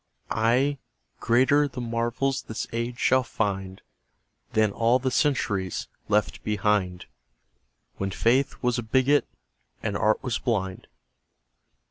[0.31, 0.79] Ay,
[1.19, 3.83] greater the marvels this age shall find
[4.53, 7.05] Than all the centuries left behind,
[7.97, 9.27] When faith was a bigot
[9.83, 10.87] and art was blind.